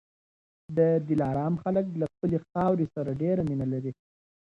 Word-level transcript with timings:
د 0.77 0.79
دلارام 1.09 1.53
خلک 1.63 1.85
له 2.01 2.05
خپلي 2.13 2.37
خاورې 2.47 2.85
سره 2.95 3.11
ډېره 3.21 3.41
مینه 3.49 3.67
لري. 3.73 3.91